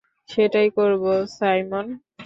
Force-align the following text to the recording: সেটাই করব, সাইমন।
সেটাই 0.29 0.67
করব, 0.77 1.03
সাইমন। 1.37 1.85